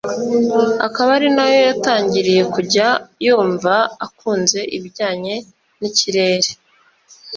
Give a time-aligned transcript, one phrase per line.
[0.87, 2.87] akaba ari naho yatangiriye kujya
[3.25, 3.73] yumva
[4.05, 5.35] akunze ibijyanye
[5.79, 6.49] n’ikirere